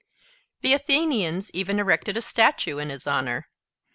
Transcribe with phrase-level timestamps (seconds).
[0.61, 3.47] The Athenians even erected a statue in his honor.